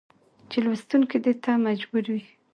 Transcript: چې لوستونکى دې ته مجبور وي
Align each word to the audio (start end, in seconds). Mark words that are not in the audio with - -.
چې 0.49 0.57
لوستونکى 0.65 1.17
دې 1.23 1.33
ته 1.43 1.51
مجبور 1.65 2.05
وي 2.13 2.23